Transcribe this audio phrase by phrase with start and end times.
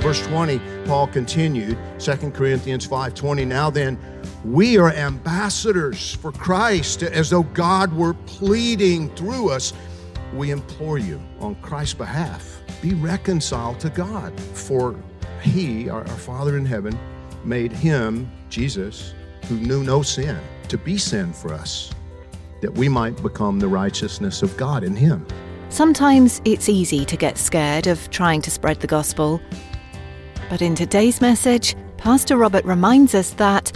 [0.00, 3.98] Verse 20, Paul continued, 2 Corinthians 5:20, now then,
[4.44, 9.74] we are ambassadors for Christ, as though God were pleading through us.
[10.34, 14.32] We implore you on Christ's behalf, be reconciled to God.
[14.54, 14.96] For
[15.42, 16.98] he, our, our Father in heaven,
[17.44, 19.12] made him, Jesus,
[19.48, 21.90] who knew no sin, to be sin for us,
[22.62, 25.26] that we might become the righteousness of God in him.
[25.68, 29.42] Sometimes it's easy to get scared of trying to spread the gospel.
[30.50, 33.70] But in today's message, Pastor Robert reminds us that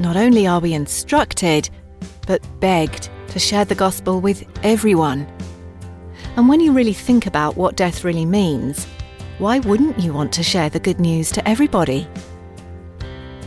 [0.00, 1.68] not only are we instructed,
[2.26, 5.26] but begged to share the gospel with everyone.
[6.36, 8.86] And when you really think about what death really means,
[9.36, 12.08] why wouldn't you want to share the good news to everybody?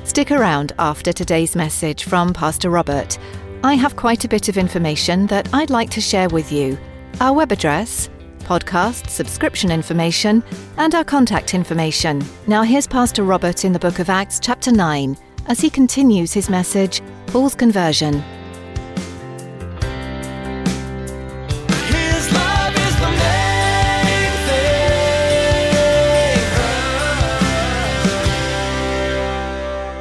[0.03, 3.17] Stick around after today's message from Pastor Robert.
[3.63, 6.77] I have quite a bit of information that I'd like to share with you.
[7.21, 8.07] Our web address,
[8.47, 10.41] podcast, subscription information,
[10.77, 12.23] and our contact information.
[12.47, 15.17] Now, here's Pastor Robert in the book of Acts, chapter 9,
[15.47, 18.23] as he continues his message, Paul's Conversion.
[21.89, 24.87] His love is the main thing.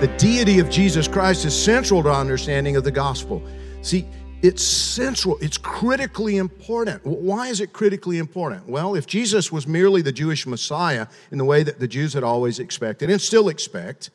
[0.01, 3.43] The deity of Jesus Christ is central to our understanding of the gospel.
[3.83, 4.07] See,
[4.43, 7.05] it's central, it's critically important.
[7.05, 8.69] Why is it critically important?
[8.69, 12.23] Well, if Jesus was merely the Jewish Messiah in the way that the Jews had
[12.23, 14.11] always expected and still expect,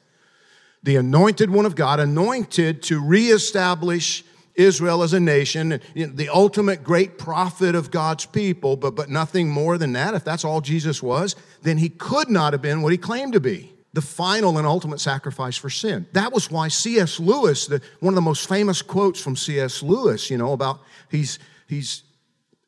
[0.84, 4.24] the anointed one of God, anointed to reestablish
[4.56, 9.78] Israel as a nation, the ultimate great prophet of God's people, but, but nothing more
[9.78, 12.98] than that, if that's all Jesus was, then he could not have been what he
[12.98, 16.08] claimed to be the final and ultimate sacrifice for sin.
[16.14, 17.20] That was why C.S.
[17.20, 19.84] Lewis, the, one of the most famous quotes from C.S.
[19.84, 20.80] Lewis, you know, about
[21.10, 22.04] he's, he's,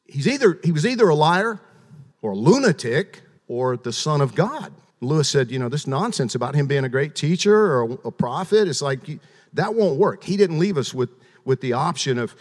[0.05, 1.61] he's either, he was either a liar
[2.21, 4.73] or a lunatic or the Son of God.
[4.99, 8.11] Lewis said, you know, this nonsense about him being a great teacher or a, a
[8.11, 8.99] prophet, it's like
[9.53, 10.23] that won't work.
[10.23, 11.09] He didn't leave us with,
[11.45, 12.35] with the option of,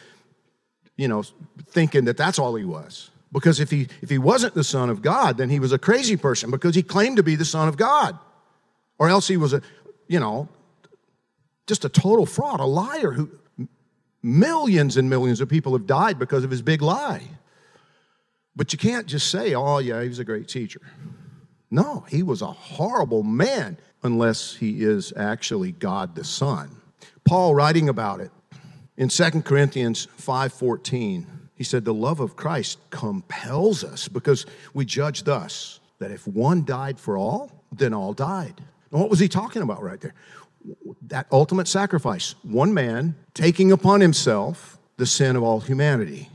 [0.96, 1.22] you know,
[1.68, 3.10] thinking that that's all he was.
[3.32, 6.16] Because if he, if he wasn't the Son of God, then he was a crazy
[6.16, 8.18] person because he claimed to be the Son of God.
[9.02, 9.60] Or else he was a,
[10.06, 10.48] you know,
[11.66, 13.32] just a total fraud, a liar who
[14.22, 17.22] millions and millions of people have died because of his big lie.
[18.54, 20.80] But you can't just say, oh, yeah, he was a great teacher.
[21.68, 26.70] No, he was a horrible man unless he is actually God the Son.
[27.24, 28.30] Paul writing about it
[28.96, 31.26] in 2 Corinthians 5:14,
[31.56, 36.64] he said the love of Christ compels us because we judge thus that if one
[36.64, 38.62] died for all, then all died.
[38.98, 40.14] What was he talking about right there?
[41.08, 46.28] That ultimate sacrifice, one man taking upon himself the sin of all humanity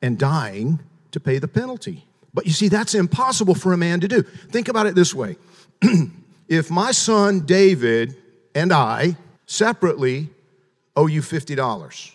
[0.00, 0.80] and dying
[1.10, 2.06] to pay the penalty.
[2.32, 4.22] But you see, that's impossible for a man to do.
[4.22, 5.36] Think about it this way
[6.48, 8.16] if my son David
[8.54, 10.30] and I separately
[10.94, 12.12] owe you $50,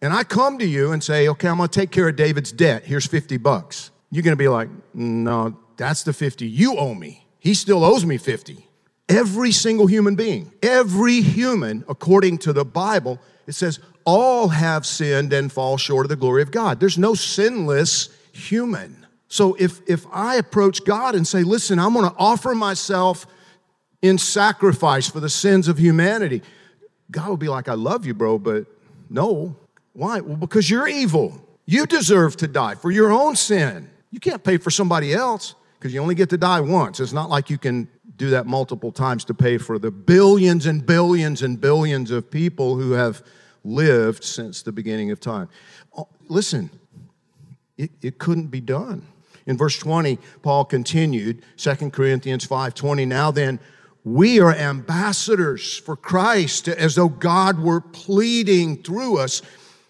[0.00, 2.84] and I come to you and say, okay, I'm gonna take care of David's debt,
[2.84, 7.26] here's 50 bucks, you're gonna be like, no, that's the 50 you owe me.
[7.38, 8.66] He still owes me 50.
[9.10, 15.32] Every single human being, every human, according to the Bible, it says, all have sinned
[15.32, 16.80] and fall short of the glory of God.
[16.80, 19.06] There's no sinless human.
[19.28, 23.26] So if, if I approach God and say, listen, I'm gonna offer myself
[24.00, 26.42] in sacrifice for the sins of humanity,
[27.10, 28.66] God will be like, I love you, bro, but
[29.08, 29.56] no.
[29.92, 30.20] Why?
[30.20, 31.40] Well, because you're evil.
[31.66, 33.90] You deserve to die for your own sin.
[34.10, 37.00] You can't pay for somebody else because you only get to die once.
[37.00, 37.88] It's not like you can
[38.20, 42.76] do that multiple times to pay for the billions and billions and billions of people
[42.76, 43.22] who have
[43.64, 45.48] lived since the beginning of time.
[45.96, 46.68] Oh, Listen,
[47.78, 49.06] it, it couldn't be done.
[49.46, 53.58] In verse 20, Paul continued, 2 Corinthians 5:20, now then,
[54.04, 59.40] we are ambassadors for Christ, as though God were pleading through us.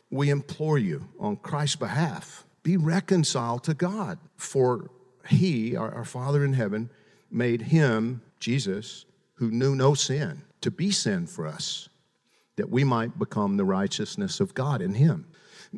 [0.08, 4.18] We implore you on Christ's behalf, be reconciled to God.
[4.36, 4.88] For
[5.28, 6.90] He, our, our Father in heaven,
[7.30, 9.04] made him, Jesus,
[9.34, 11.88] who knew no sin, to be sin for us,
[12.56, 15.26] that we might become the righteousness of God in him.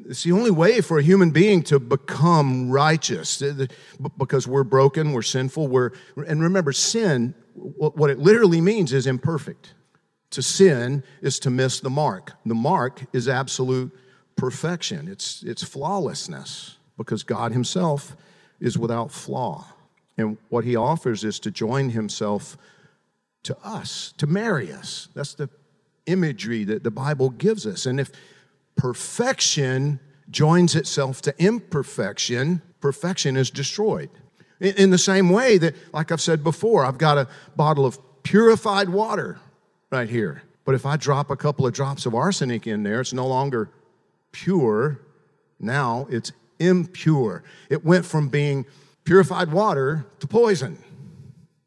[0.08, 3.66] It's the only way for a human being to become righteous eh,
[4.16, 9.74] because we're broken, we're sinful, we're, and remember, sin, what it literally means is imperfect.
[10.30, 12.32] To sin is to miss the mark.
[12.46, 13.92] The mark is absolute
[14.34, 18.16] perfection, it's, it's flawlessness because God Himself
[18.60, 19.66] is without flaw.
[20.16, 22.56] And what He offers is to join Himself
[23.44, 25.08] to us, to marry us.
[25.14, 25.48] That's the
[26.06, 27.86] imagery that the Bible gives us.
[27.86, 28.10] And if
[28.76, 30.00] perfection
[30.30, 34.10] joins itself to imperfection, perfection is destroyed.
[34.60, 38.88] In, the same way that, like I've said before, I've got a bottle of purified
[38.88, 39.38] water
[39.90, 40.42] right here.
[40.64, 43.70] But if I drop a couple of drops of arsenic in there, it's no longer
[44.30, 45.00] pure.
[45.58, 46.30] Now it's
[46.60, 47.42] impure.
[47.68, 48.64] It went from being
[49.04, 50.78] purified water to poison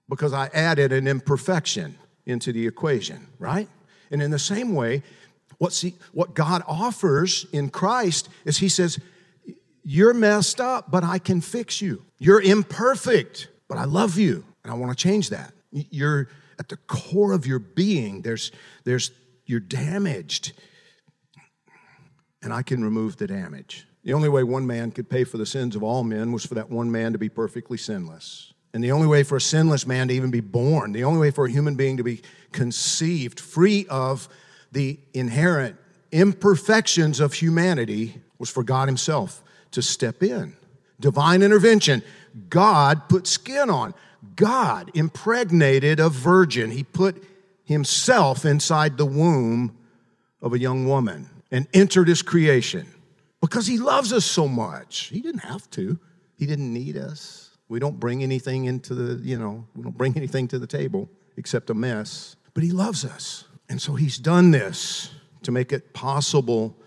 [0.10, 3.68] because I added an imperfection into the equation, right?
[4.12, 5.04] And in the same way,
[5.58, 9.00] what, see, what God offers in Christ is He says,
[9.84, 12.04] You're messed up, but I can fix you.
[12.20, 15.54] You're imperfect, but I love you, and I want to change that.
[15.72, 16.30] You're
[16.60, 18.52] at the core of your being, there's,
[18.84, 19.12] there's,
[19.46, 20.54] you're damaged,
[22.42, 23.88] and I can remove the damage.
[24.06, 26.54] The only way one man could pay for the sins of all men was for
[26.54, 28.54] that one man to be perfectly sinless.
[28.72, 31.32] And the only way for a sinless man to even be born, the only way
[31.32, 32.22] for a human being to be
[32.52, 34.30] conceived free of
[34.72, 35.78] the inherent
[36.12, 39.42] imperfections of humanity was for God Himself
[39.72, 40.56] to step in.
[41.00, 42.04] Divine intervention.
[42.50, 43.96] God put skin on.
[44.36, 46.70] God impregnated a virgin.
[46.70, 47.24] He put
[47.64, 49.76] Himself inside the womb
[50.42, 52.88] of a young woman and entered His creation
[53.48, 55.08] because he loves us so much.
[55.08, 56.00] He didn't have to,
[56.38, 57.52] he didn't need us.
[57.68, 61.10] We don't bring anything into the, you know, we don't bring anything to the table
[61.38, 62.36] except a mess.
[62.54, 63.46] But he loves us.
[63.70, 65.12] And so he's done this
[65.44, 66.78] to make it possible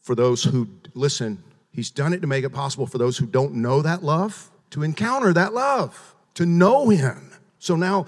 [0.00, 3.54] for those who, listen, he's done it to make it possible for those who don't
[3.54, 7.30] know that love to encounter that love, to know him.
[7.60, 8.06] So now,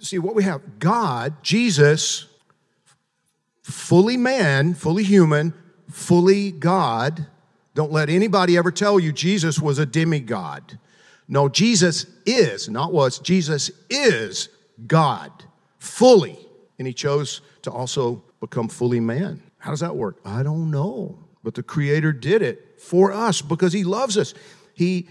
[0.00, 2.26] see what we have God, Jesus,
[3.62, 5.54] fully man, fully human,
[5.92, 7.26] fully God.
[7.74, 10.78] Don't let anybody ever tell you Jesus was a demigod.
[11.28, 14.48] No, Jesus is, not was, Jesus is
[14.86, 15.30] God
[15.78, 16.38] fully.
[16.78, 19.42] And he chose to also become fully man.
[19.58, 20.18] How does that work?
[20.24, 21.18] I don't know.
[21.44, 24.34] But the Creator did it for us because he loves us.
[24.74, 25.08] He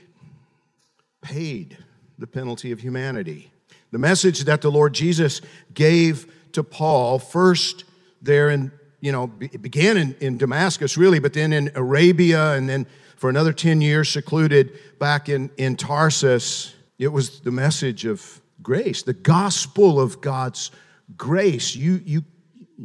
[1.22, 1.78] paid
[2.18, 3.52] the penalty of humanity.
[3.92, 5.42] The message that the Lord Jesus
[5.74, 7.84] gave to Paul, first
[8.22, 12.70] there in you know, it began in, in Damascus, really, but then in Arabia, and
[12.70, 12.86] then
[13.18, 16.74] for another 10 years secluded back in, in Tarsus.
[16.98, 20.72] It was the message of grace, the gospel of God's
[21.18, 21.76] grace.
[21.76, 22.24] You, you,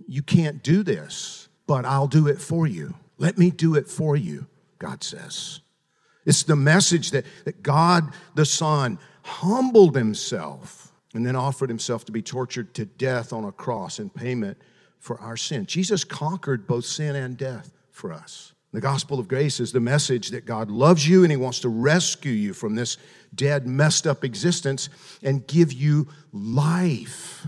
[0.08, 2.94] you can't do this, but I'll do it for you.
[3.18, 4.46] Let me do it for you,
[4.78, 5.60] God says.
[6.24, 12.12] It's the message that, that God the Son humbled himself and then offered himself to
[12.12, 14.58] be tortured to death on a cross in payment
[14.98, 15.66] for our sin.
[15.66, 18.52] Jesus conquered both sin and death for us.
[18.72, 21.68] The gospel of grace is the message that God loves you and He wants to
[21.68, 22.98] rescue you from this
[23.34, 24.88] dead, messed up existence
[25.22, 27.46] and give you life.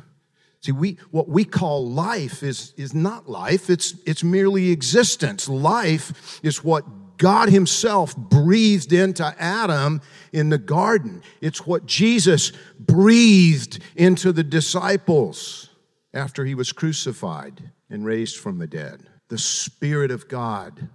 [0.60, 5.48] See, we, what we call life is, is not life, it's, it's merely existence.
[5.48, 6.84] Life is what
[7.18, 10.00] God Himself breathed into Adam
[10.32, 15.67] in the garden, it's what Jesus breathed into the disciples
[16.18, 19.08] after he was crucified and raised from the dead.
[19.28, 20.88] The Spirit of God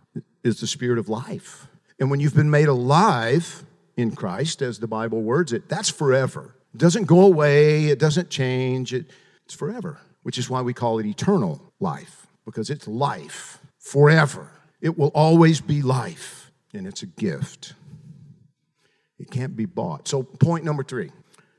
[0.43, 1.67] is the Spirit of life.
[1.99, 3.63] And when you've been made alive
[3.95, 6.55] in Christ, as the Bible words it, that's forever.
[6.73, 9.05] It doesn't go away, it doesn't change, it,
[9.45, 14.51] it's forever, which is why we call it eternal life, because it's life forever.
[14.81, 17.75] It will always be life, and it's a gift.
[19.19, 20.09] It can't be bought.
[20.09, 21.11] So, point number three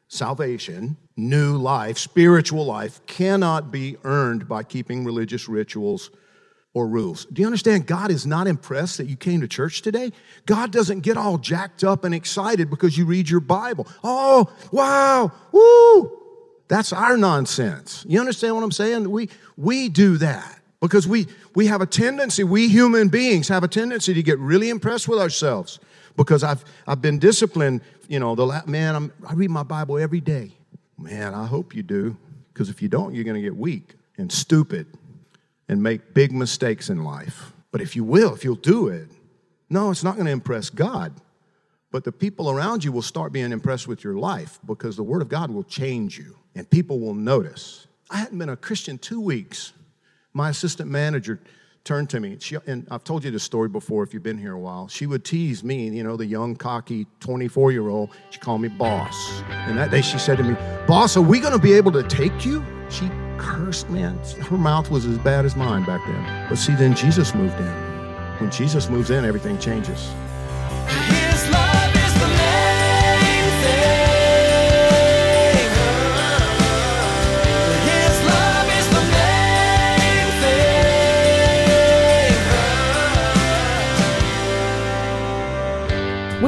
[0.08, 6.10] salvation, new life, spiritual life, cannot be earned by keeping religious rituals
[6.72, 7.24] or rules.
[7.26, 7.86] Do you understand?
[7.86, 10.12] God is not impressed that you came to church today.
[10.44, 13.86] God doesn't get all jacked up and excited because you read your Bible.
[14.02, 16.20] Oh, wow, woo!
[16.66, 18.04] That's our nonsense.
[18.08, 19.10] You understand what I'm saying?
[19.10, 23.68] We, we do that because we, we have a tendency, we human beings have a
[23.68, 25.78] tendency to get really impressed with ourselves
[26.16, 30.20] because I've, I've been disciplined you know, the man, I'm, I read my Bible every
[30.20, 30.52] day.
[30.98, 32.16] Man, I hope you do,
[32.52, 34.86] because if you don't, you're going to get weak and stupid
[35.68, 37.52] and make big mistakes in life.
[37.72, 39.08] But if you will, if you'll do it,
[39.70, 41.12] no, it's not going to impress God
[41.90, 45.22] But the people around you will start being impressed with your life because the Word
[45.22, 47.86] of God will change you and people will notice.
[48.10, 49.72] I hadn't been a Christian two weeks.
[50.34, 51.40] My assistant manager
[51.84, 54.54] turned to me, she, and I've told you this story before if you've been here
[54.54, 54.88] a while.
[54.88, 58.10] She would tease me, you know, the young, cocky 24 year old.
[58.30, 59.42] She called me boss.
[59.50, 60.56] And that day she said to me,
[60.88, 62.64] Boss, are we going to be able to take you?
[62.90, 64.18] She cursed, man.
[64.40, 66.48] Her mouth was as bad as mine back then.
[66.48, 67.72] But see, then Jesus moved in.
[68.40, 70.10] When Jesus moves in, everything changes.